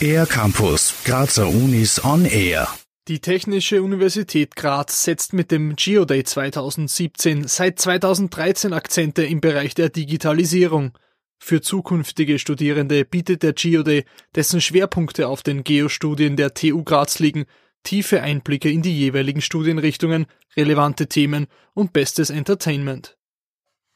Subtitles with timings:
[0.00, 2.68] Air Campus, Grazer Unis on Air.
[3.08, 9.88] Die Technische Universität Graz setzt mit dem Geoday 2017 seit 2013 Akzente im Bereich der
[9.88, 10.92] Digitalisierung.
[11.38, 17.46] Für zukünftige Studierende bietet der Geoday, dessen Schwerpunkte auf den Geostudien der TU Graz liegen,
[17.82, 20.26] tiefe Einblicke in die jeweiligen Studienrichtungen,
[20.56, 23.17] relevante Themen und bestes Entertainment.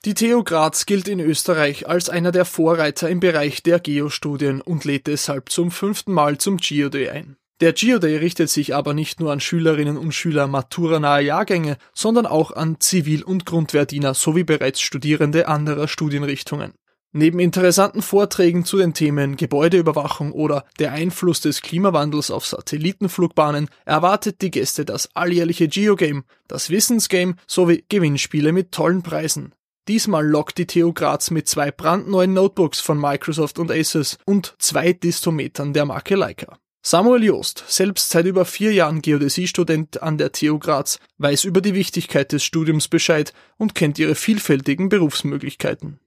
[0.05, 4.85] Die TU Graz gilt in Österreich als einer der Vorreiter im Bereich der Geostudien und
[4.85, 7.37] lädt deshalb zum fünften Mal zum Geoday ein.
[7.61, 12.51] Der Geoday richtet sich aber nicht nur an Schülerinnen und Schüler maturanaher Jahrgänge, sondern auch
[12.51, 16.73] an Zivil- und Grundwehrdiener sowie bereits Studierende anderer Studienrichtungen.
[17.13, 24.43] Neben interessanten Vorträgen zu den Themen Gebäudeüberwachung oder der Einfluss des Klimawandels auf Satellitenflugbahnen erwartet
[24.43, 29.55] die Gäste das alljährliche Geogame, das Wissensgame sowie Gewinnspiele mit tollen Preisen.
[29.89, 34.93] Diesmal lockt die TU Graz mit zwei brandneuen Notebooks von Microsoft und Asus und zwei
[34.93, 36.59] Distometern der Marke Leica.
[36.85, 41.75] Samuel Joost, selbst seit über vier Jahren Geodäsiestudent an der TU Graz, weiß über die
[41.75, 45.99] Wichtigkeit des Studiums Bescheid und kennt ihre vielfältigen Berufsmöglichkeiten.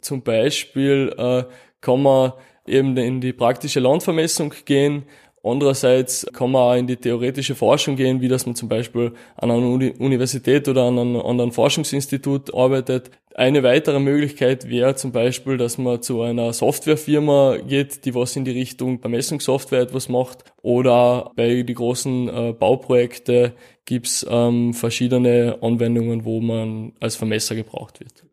[0.00, 1.44] Zum Beispiel äh,
[1.80, 2.32] kann man
[2.66, 5.04] eben in die praktische Landvermessung gehen,
[5.44, 9.50] Andererseits kann man auch in die theoretische Forschung gehen, wie dass man zum Beispiel an
[9.50, 13.10] einer Universität oder an einem anderen Forschungsinstitut arbeitet.
[13.34, 18.44] Eine weitere Möglichkeit wäre zum Beispiel, dass man zu einer Softwarefirma geht, die was in
[18.44, 20.44] die Richtung Vermessungssoftware etwas macht.
[20.62, 23.54] Oder bei die großen äh, Bauprojekte
[23.84, 28.24] gibt's ähm, verschiedene Anwendungen, wo man als Vermesser gebraucht wird.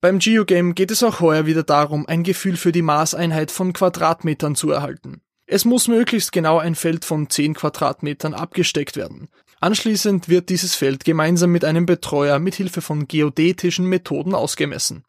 [0.00, 4.54] Beim Geogame geht es auch heuer wieder darum, ein Gefühl für die Maßeinheit von Quadratmetern
[4.54, 5.22] zu erhalten.
[5.52, 9.28] Es muss möglichst genau ein Feld von 10 Quadratmetern abgesteckt werden.
[9.60, 15.04] Anschließend wird dieses Feld gemeinsam mit einem Betreuer mit Hilfe von geodätischen Methoden ausgemessen.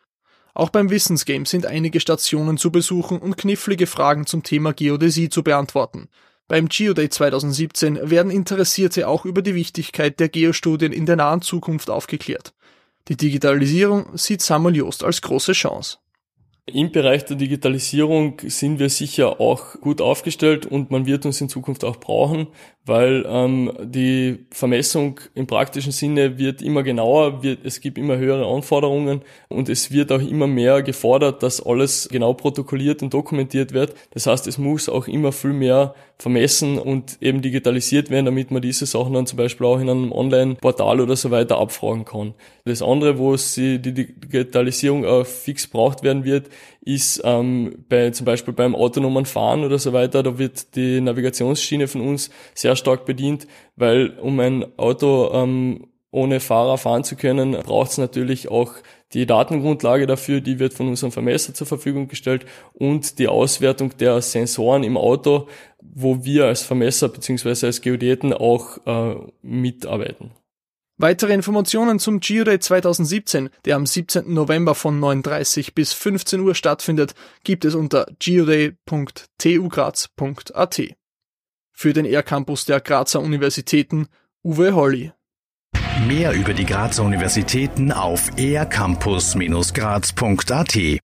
[0.54, 5.44] Auch beim Wissensgame sind einige Stationen zu besuchen und knifflige Fragen zum Thema Geodäsie zu
[5.44, 6.10] beantworten.
[6.50, 11.90] Beim Geoday 2017 werden Interessierte auch über die Wichtigkeit der Geostudien in der nahen Zukunft
[11.90, 12.54] aufgeklärt.
[13.08, 16.00] Die Digitalisierung sieht Samuel Jost als große Chance.
[16.66, 21.50] Im Bereich der Digitalisierung sind wir sicher auch gut aufgestellt und man wird uns in
[21.50, 22.48] Zukunft auch brauchen,
[22.86, 28.46] weil ähm, die Vermessung im praktischen Sinne wird immer genauer, wird, es gibt immer höhere
[28.48, 33.94] Anforderungen und es wird auch immer mehr gefordert, dass alles genau protokolliert und dokumentiert wird.
[34.12, 38.62] Das heißt, es muss auch immer viel mehr vermessen und eben digitalisiert werden, damit man
[38.62, 42.34] diese Sachen dann zum Beispiel auch in einem Online-Portal oder so weiter abfragen kann.
[42.64, 46.50] Das andere, wo die Digitalisierung auch fix braucht werden wird,
[46.82, 51.88] ist ähm, bei zum Beispiel beim autonomen Fahren oder so weiter, da wird die Navigationsschiene
[51.88, 57.54] von uns sehr stark bedient, weil um ein Auto ähm, ohne Fahrer fahren zu können,
[57.54, 58.74] braucht es natürlich auch
[59.14, 64.22] die Datengrundlage dafür, die wird von unserem Vermesser zur Verfügung gestellt und die Auswertung der
[64.22, 65.48] Sensoren im Auto,
[65.82, 67.68] wo wir als Vermesser bzw.
[67.68, 70.32] als Geodäten auch äh, mitarbeiten.
[70.98, 74.32] Weitere Informationen zum Geoday 2017, der am 17.
[74.34, 80.82] November von 9.30 bis 15 Uhr stattfindet, gibt es unter geoday.tugraz.at.
[81.72, 84.08] Für den R-Campus der Grazer Universitäten
[84.44, 85.12] Uwe Holly.
[86.08, 91.02] Mehr über die Grazer Universitäten auf ercampus-graz.at